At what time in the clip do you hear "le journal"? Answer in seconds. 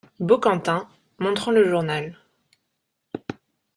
1.51-2.17